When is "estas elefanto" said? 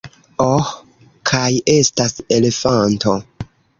1.75-3.15